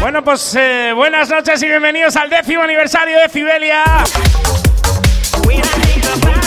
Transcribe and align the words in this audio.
Bueno, 0.00 0.22
pues 0.22 0.54
eh, 0.54 0.92
buenas 0.94 1.28
noches 1.28 1.62
y 1.62 1.66
bienvenidos 1.66 2.14
al 2.16 2.30
décimo 2.30 2.62
aniversario 2.62 3.18
de 3.18 3.28
Fibelia. 3.28 3.82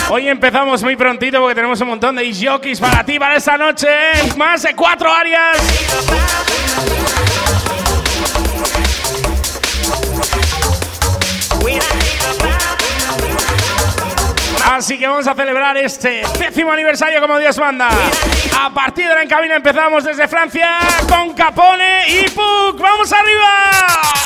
Hoy 0.08 0.28
empezamos 0.28 0.82
muy 0.82 0.96
prontito 0.96 1.38
porque 1.38 1.54
tenemos 1.54 1.80
un 1.80 1.88
montón 1.88 2.16
de 2.16 2.32
jockeys 2.34 2.80
para 2.80 3.04
ti 3.04 3.18
para 3.18 3.36
esta 3.36 3.56
noche. 3.56 3.88
Más 4.36 4.62
de 4.62 4.74
cuatro 4.74 5.12
áreas. 5.12 5.58
Así 14.82 14.98
que 14.98 15.06
vamos 15.06 15.28
a 15.28 15.34
celebrar 15.34 15.76
este 15.76 16.24
décimo 16.40 16.72
aniversario 16.72 17.20
como 17.20 17.38
Dios 17.38 17.56
manda. 17.56 17.88
A 18.60 18.68
partir 18.74 19.06
de 19.06 19.14
la 19.14 19.22
encabina 19.22 19.54
empezamos 19.54 20.02
desde 20.02 20.26
Francia 20.26 20.80
con 21.08 21.34
Capone 21.34 22.08
y 22.08 22.28
Puck. 22.30 22.80
¡Vamos 22.80 23.12
arriba! 23.12 24.21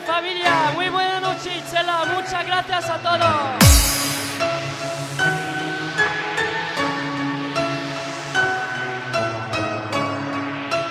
Familia, 0.00 0.70
muy 0.74 0.88
buena 0.88 1.20
noche 1.20 1.56
Itzela, 1.56 2.04
muchas 2.14 2.46
gracias 2.46 2.90
a 2.90 2.98
todos. 2.98 3.68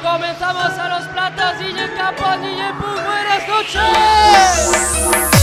Comenzamos 0.01 0.77
a 0.77 0.89
los 0.89 1.07
platos, 1.07 1.59
DJ 1.59 1.93
Capo, 1.95 2.37
DJ 2.41 2.73
Pug, 2.73 3.01
buenas 3.03 3.47
noches. 3.47 5.36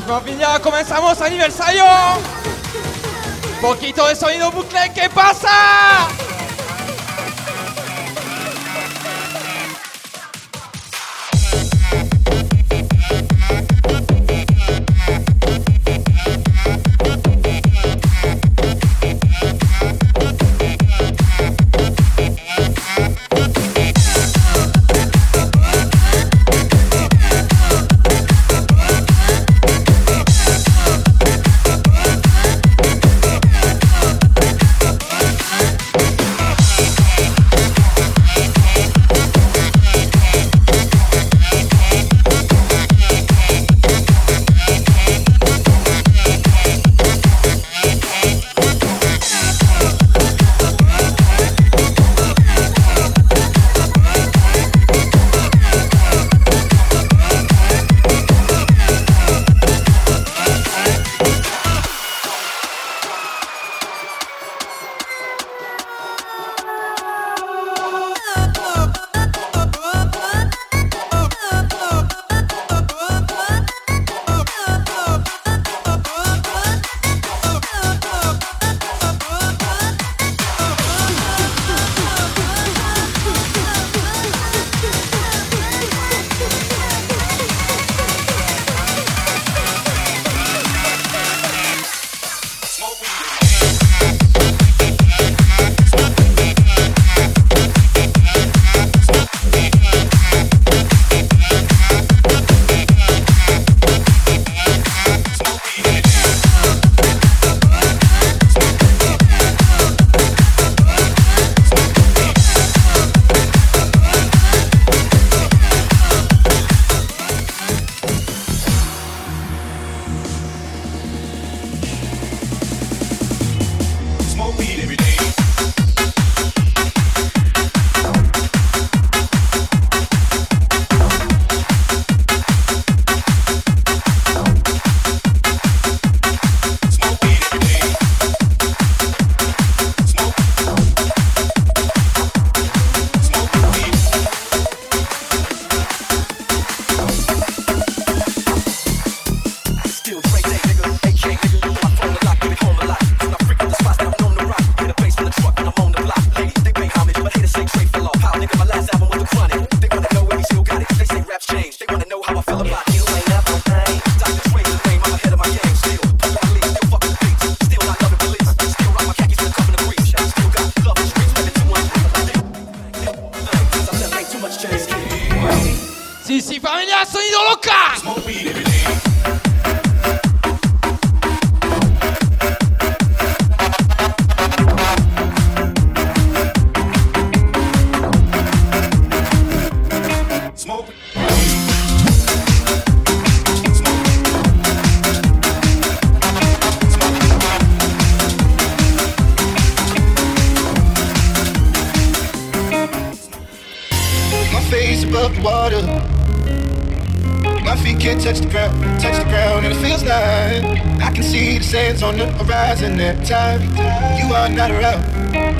Familia, 0.00 0.58
comenzamos 0.60 1.20
aniversario. 1.20 1.84
Poquito 3.60 4.06
de 4.06 4.16
sonido 4.16 4.50
bucle, 4.50 4.92
¿qué 4.94 5.08
pasa? 5.08 6.08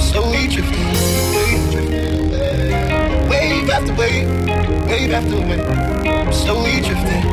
Slowly 0.01 0.49
drifting 0.49 0.83
away. 1.33 1.87
Wave 3.29 3.71
after 3.71 3.95
wave, 3.95 4.29
wave 4.87 5.13
after 5.13 5.41
wave. 5.41 6.35
Slowly 6.35 6.81
drifting. 6.81 7.25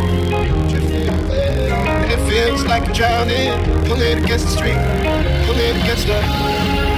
And 2.04 2.12
it 2.12 2.20
feels 2.30 2.66
like 2.66 2.84
I'm 2.88 2.94
drowning. 2.94 3.52
Pulling 3.86 4.24
against 4.24 4.46
the 4.46 4.52
stream, 4.52 4.80
pulling 5.46 5.82
against 5.82 6.08
the. 6.08 6.93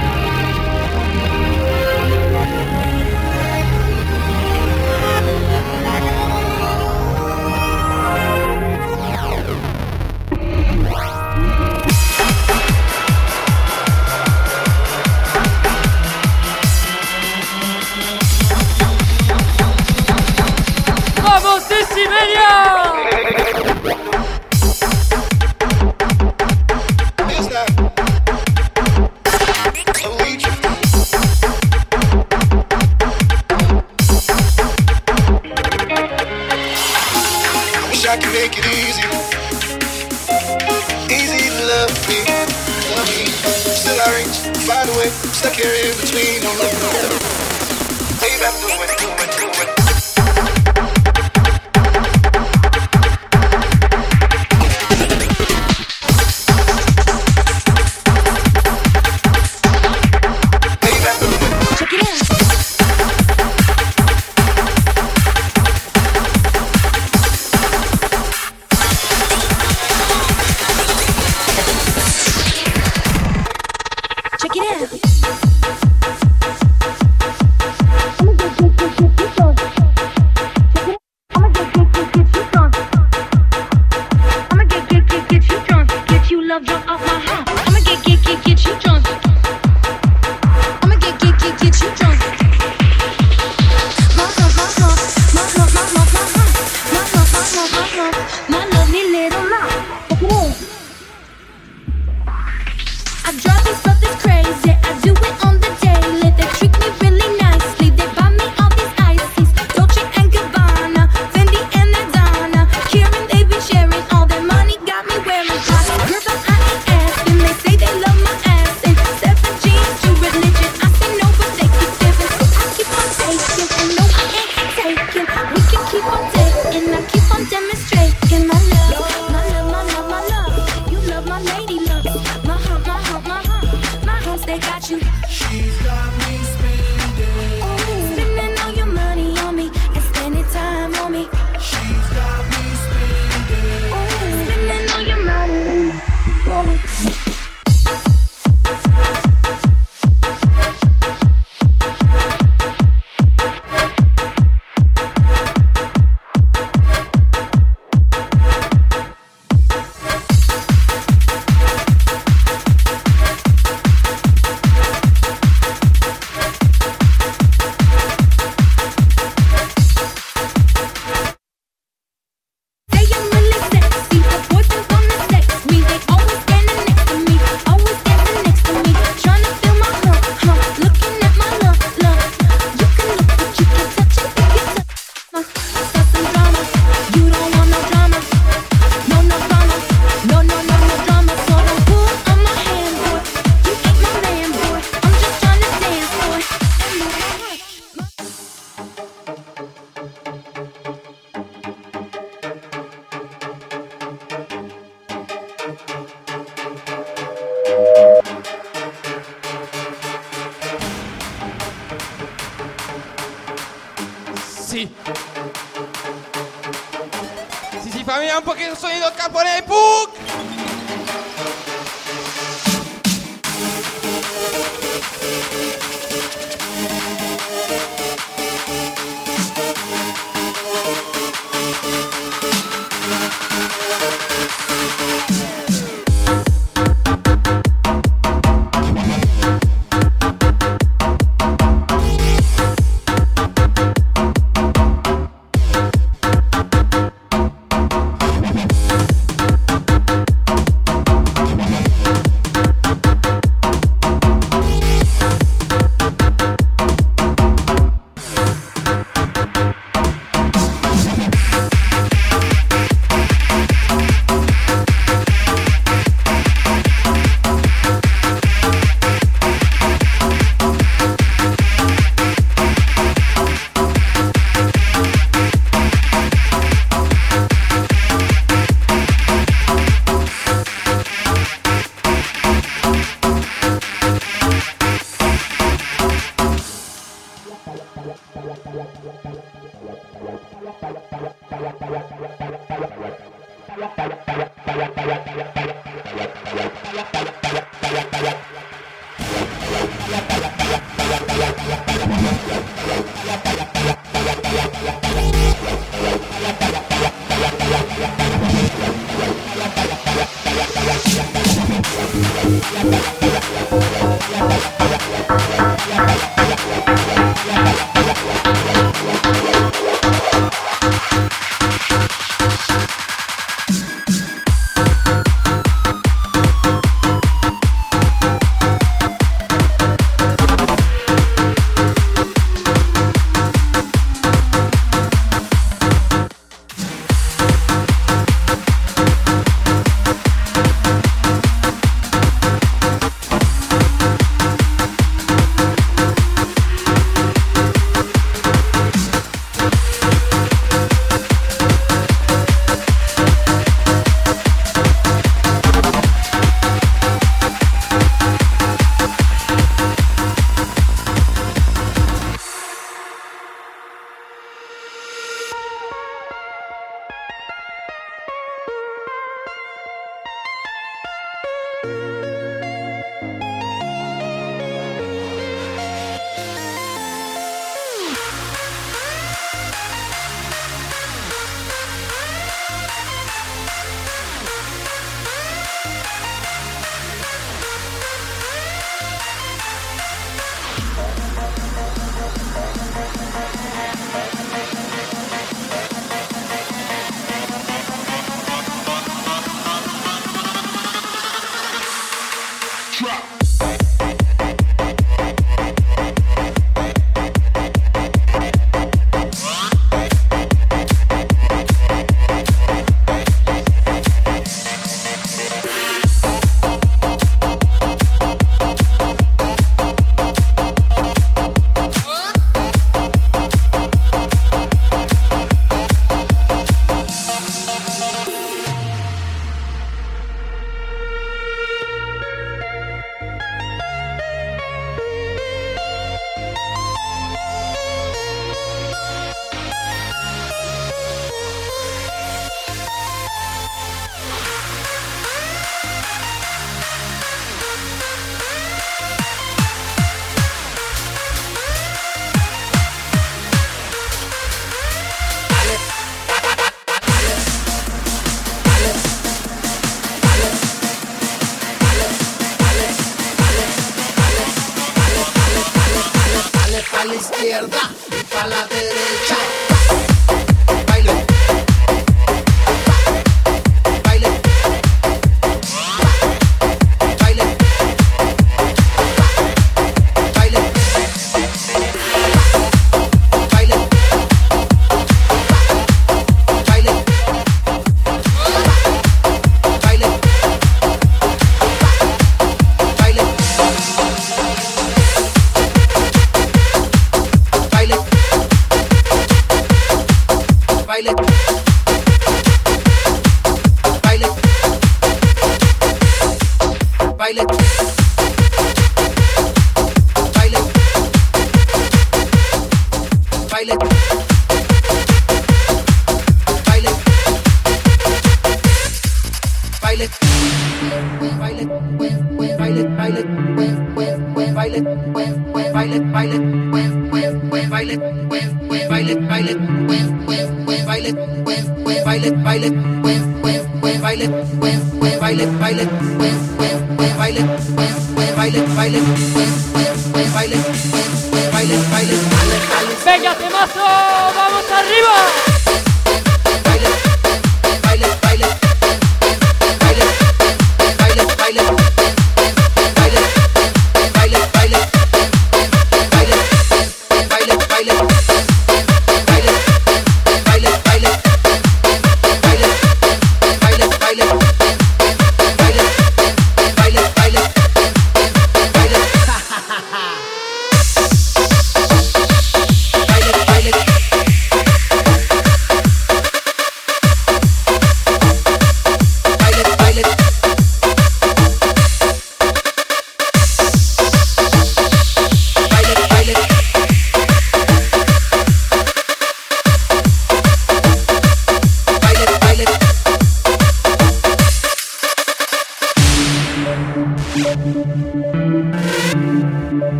Baile, 468.50 468.85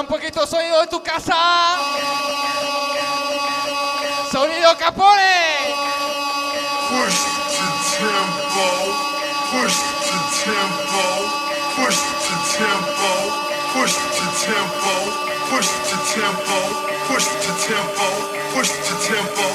un 0.00 0.06
poquito 0.06 0.46
sonido 0.46 0.80
de 0.80 0.86
tu 0.88 1.02
casa. 1.02 1.34
Sonido 4.30 4.76
Capone. 4.76 5.74
Push 6.90 7.18
to 7.56 7.66
tempo, 7.96 8.66
push 9.52 9.76
to 10.06 10.16
tempo, 10.44 11.04
push 11.76 11.96
to 11.96 12.34
tempo, 12.56 13.12
push 13.72 13.94
to 14.16 14.26
tempo, 14.44 14.94
push 15.50 15.68
to 15.88 15.96
tempo, 16.14 16.58
push 17.08 17.26
to 17.26 17.50
tempo, 17.66 18.08
push 18.52 18.70
to 18.70 18.94
tempo, 19.08 19.46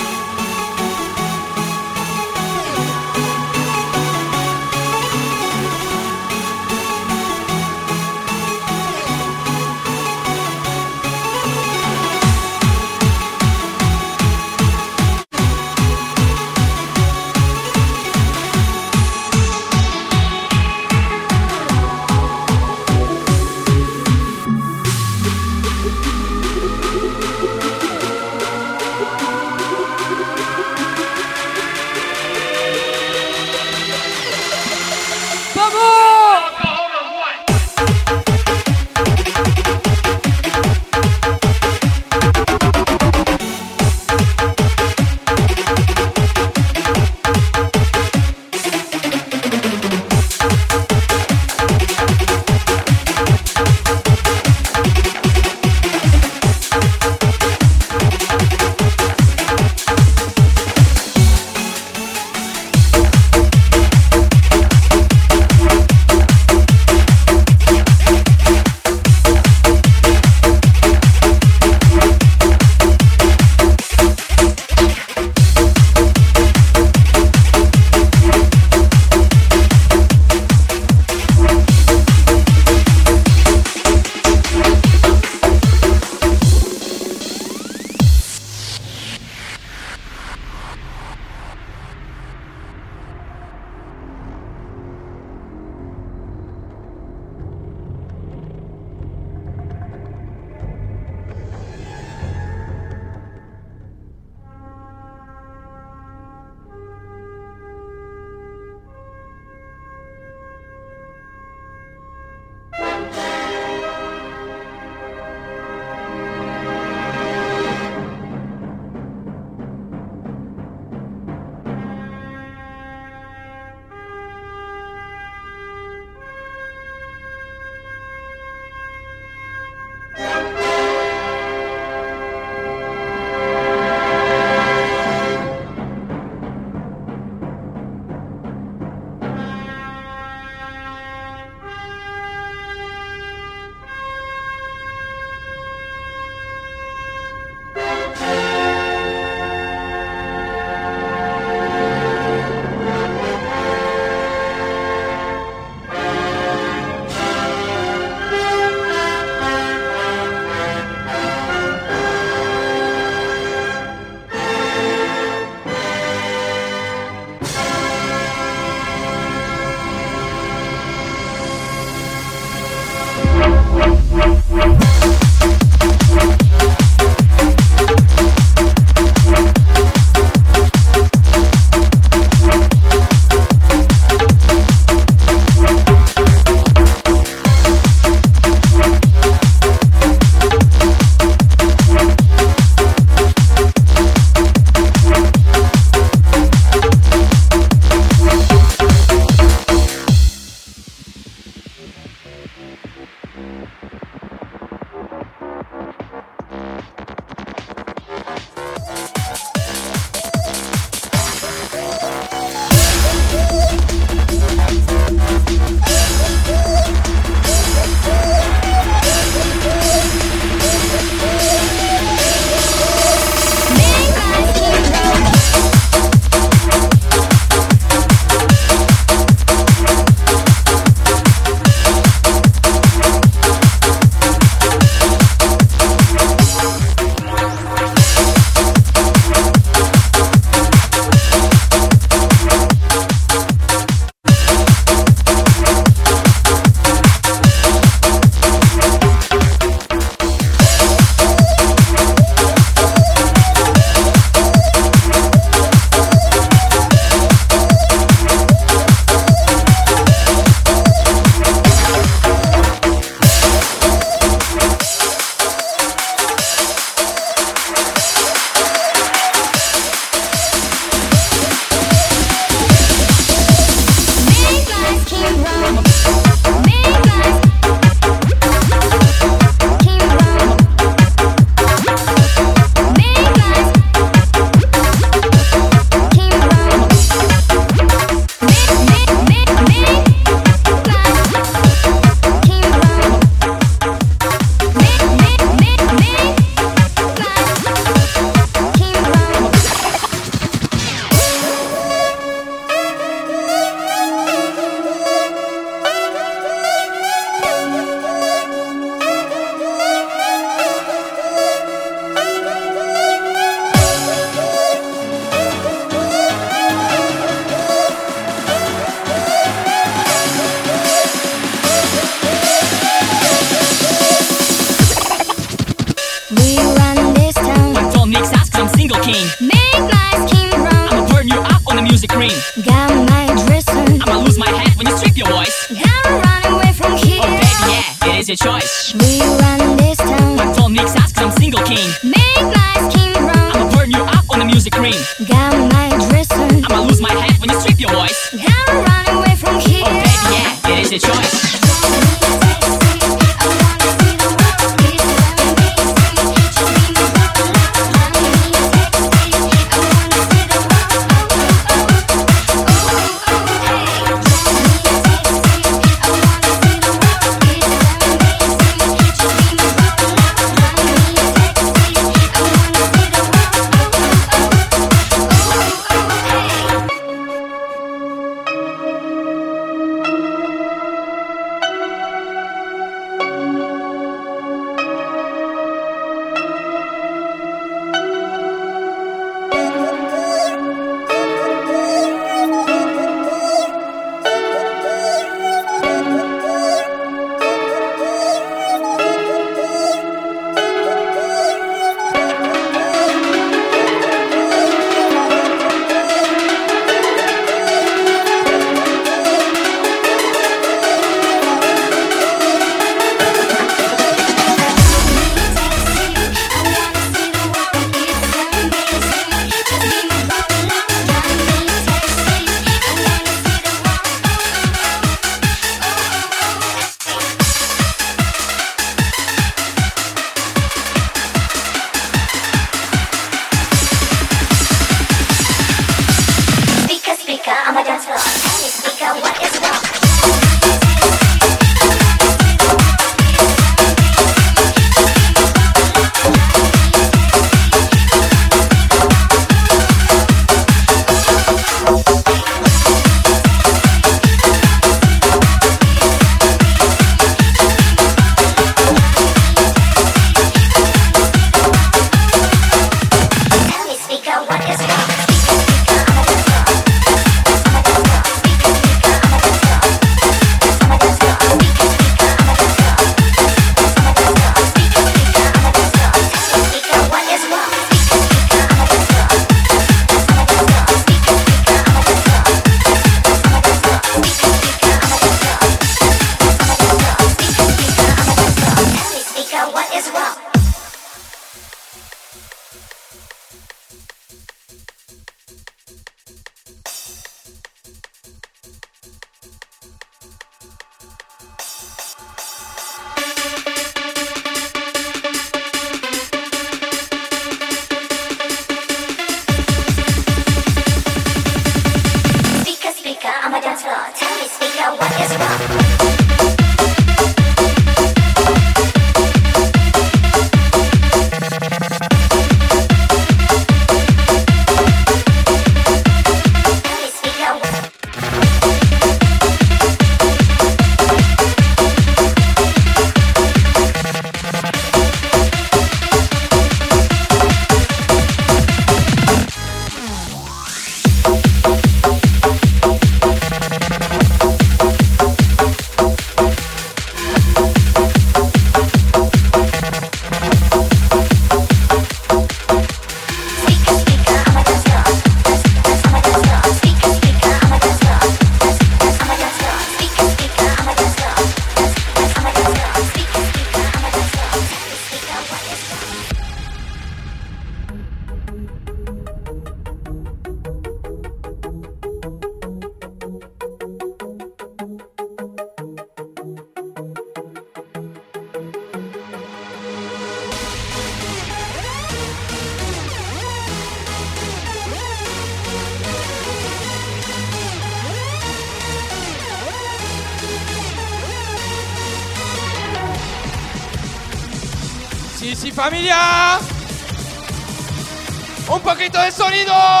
poquito 599.51 600.00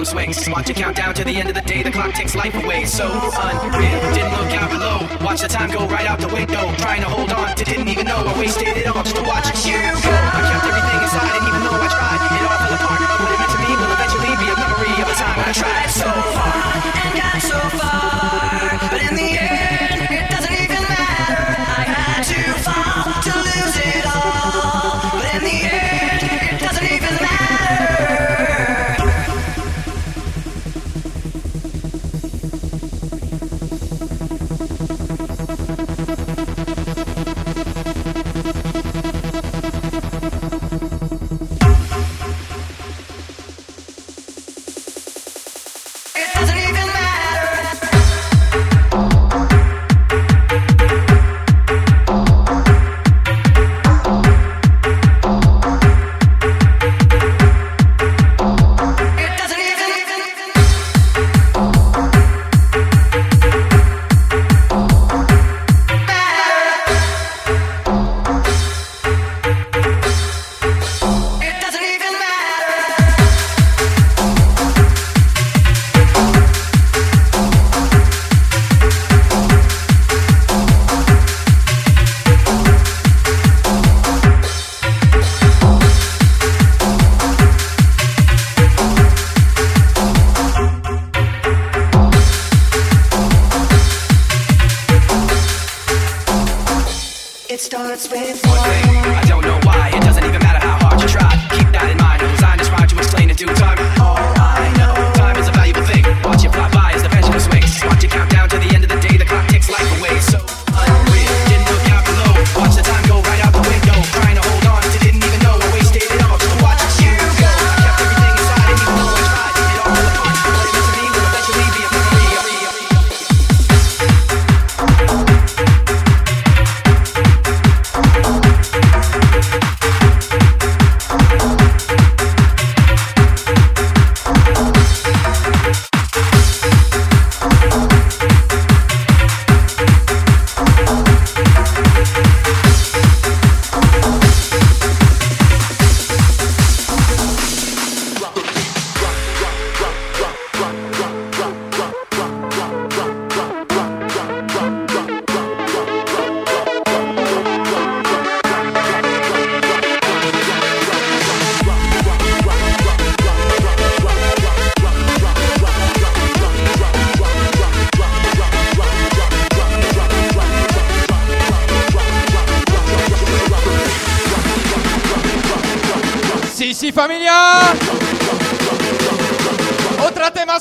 pendulum 0.00 0.04
swings. 0.04 0.48
Watch 0.48 0.70
it 0.70 0.76
count 0.76 0.96
down 0.96 1.14
to 1.14 1.24
the 1.24 1.36
end 1.36 1.48
of 1.48 1.54
the 1.54 1.62
day, 1.62 1.82
the 1.82 1.90
clock 1.90 2.14
takes 2.14 2.34
life 2.34 2.54
away. 2.54 2.84
So 2.84 3.29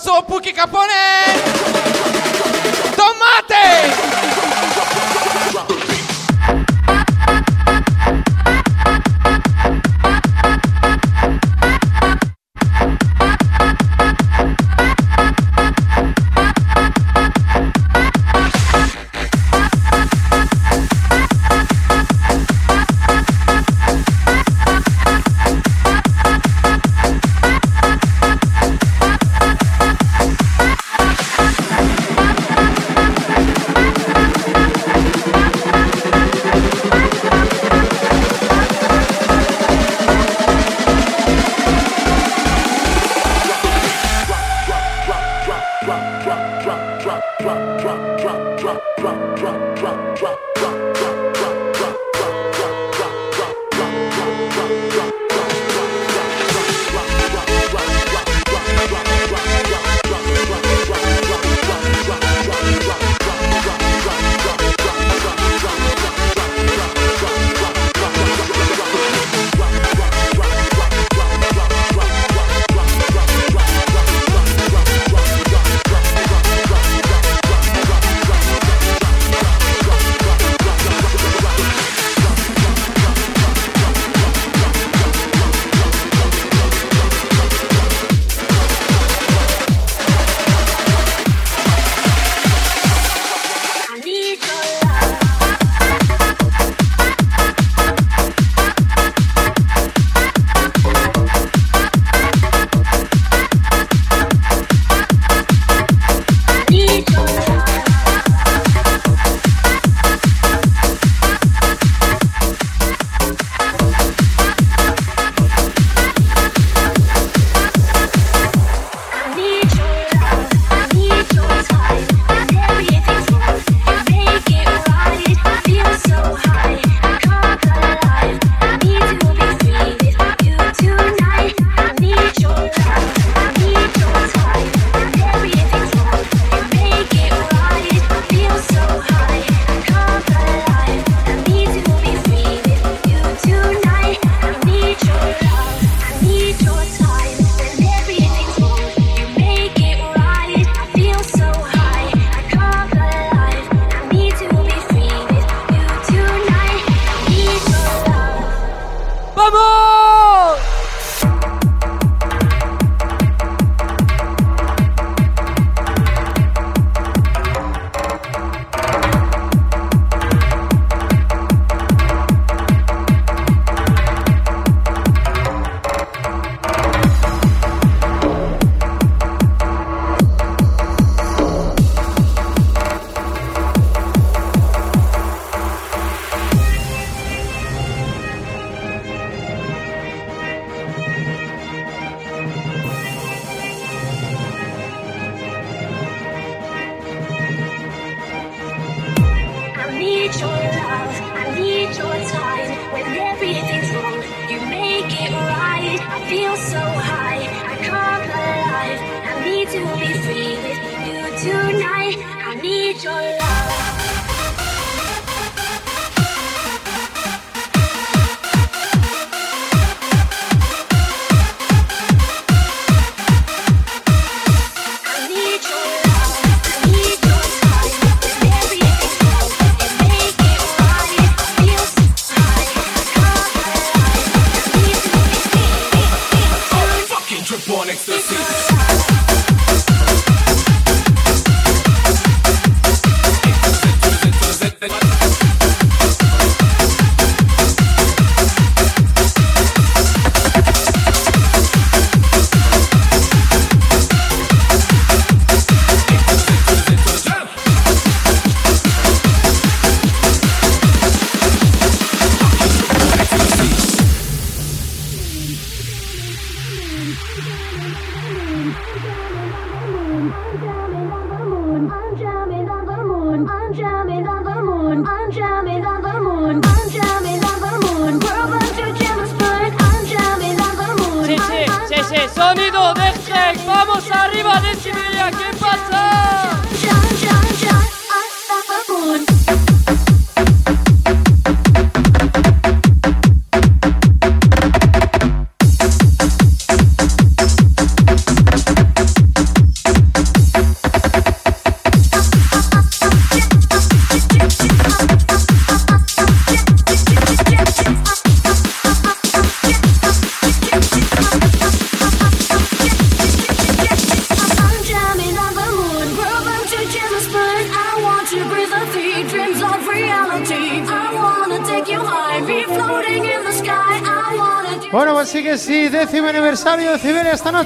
sou 0.09 0.23
Puki 0.23 0.51
Caponese! 0.51 1.38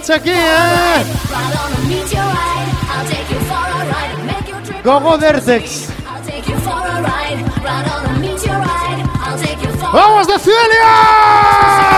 That's 0.05 0.21
again. 0.21 0.35
É. 0.35 1.03
Go 4.83 4.99
go 4.99 5.17
Vertex. 5.17 5.87
Vamos 9.93 10.27
de 10.27 10.39
Filia! 10.39 11.92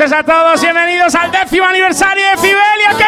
noches 0.00 0.18
a 0.18 0.22
todos, 0.22 0.62
bienvenidos 0.62 1.14
al 1.14 1.30
décimo 1.30 1.66
aniversario 1.66 2.24
de 2.30 2.36
Fibelia. 2.38 2.99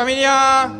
Familia. 0.00 0.72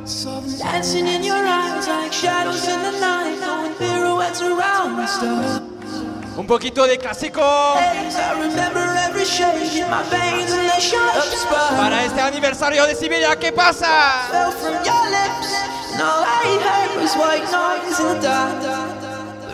Dancing 0.59 1.07
in 1.07 1.23
your 1.23 1.45
eyes 1.45 1.87
like 1.87 2.13
shadows 2.13 2.67
in 2.67 2.81
the 2.81 2.93
night, 3.01 3.37
throwing 3.43 3.75
pirouettes 3.75 4.41
around 4.41 4.97
the 4.97 5.07
stars. 5.07 5.61
Un 6.39 6.47
poquito 6.47 6.87
de 6.87 6.97
clásico 6.97 7.43
para 11.77 12.05
este 12.05 12.21
aniversario 12.21 12.87
de 12.87 12.95
Siberia. 12.95 13.37
¿Qué 13.37 13.53
pasa? 13.53 14.23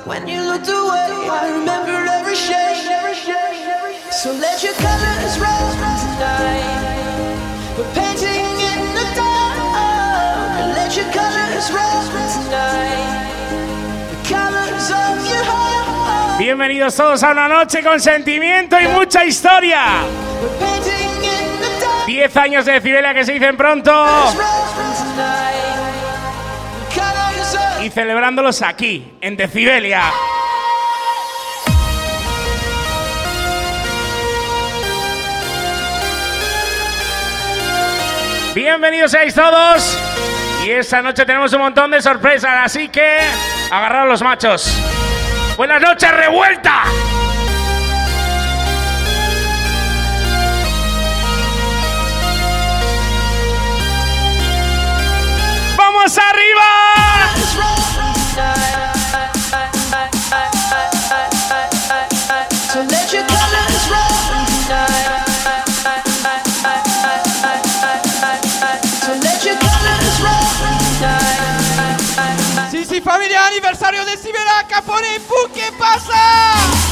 When 0.05 0.29
you 0.29 0.41
looked 0.43 0.69
away, 0.69 1.29
I 1.29 1.51
remember 1.51 2.07
every 2.07 2.37
shade. 2.37 2.77
So 4.13 4.33
let 4.33 4.63
your 4.63 4.75
colors 4.75 5.35
tonight. 6.15 6.77
Bienvenidos 16.47 16.95
todos 16.95 17.25
a 17.25 17.33
una 17.33 17.49
noche 17.49 17.83
con 17.83 18.01
sentimiento 18.01 18.79
y 18.79 18.87
mucha 18.87 19.25
historia. 19.25 19.83
We're 20.41 20.49
painting 20.61 21.25
in 21.25 21.61
the 21.61 21.85
dark. 21.85 22.07
10 22.07 22.37
años 22.37 22.65
de 22.65 22.81
Cibelia 22.81 23.13
que 23.13 23.25
se 23.25 23.33
dicen 23.33 23.57
pronto 23.57 23.93
y 27.83 27.91
celebrándolos 27.91 28.63
aquí, 28.63 29.13
en 29.21 29.37
Decibelia. 29.37 30.05
Bienvenidos 38.55 39.11
seáis 39.11 39.35
todos. 39.35 39.99
Y 40.65 40.71
esta 40.71 41.03
noche 41.03 41.27
tenemos 41.27 41.53
un 41.55 41.63
montón 41.63 41.91
de 41.91 42.01
sorpresas, 42.01 42.53
así 42.63 42.89
que 42.89 43.19
agarraros 43.69 44.11
los 44.11 44.23
machos. 44.23 45.06
Buenas 45.57 45.81
noches, 45.81 46.13
revuelta. 46.13 46.85
¡Vamos 55.79 56.19
arriba! 56.19 56.97
Familia. 73.07 73.47
Aniversario 73.47 74.05
de 74.05 74.17
Siberia. 74.17 74.36
Capone 74.69 75.17
y 75.17 75.19
Pu. 75.21 75.35
¿Qué 75.55 75.71
pasa? 75.79 76.86